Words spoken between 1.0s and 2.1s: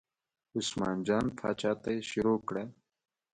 جان پاچا ته یې